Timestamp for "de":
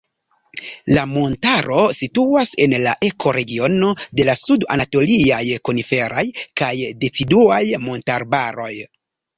4.21-4.27